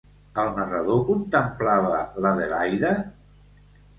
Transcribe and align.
El 0.43 0.47
narrador 0.59 1.03
contemplava 1.09 1.99
l'Adelaida? 2.25 2.93